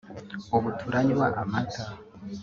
[0.55, 1.83] ubu turanywa amata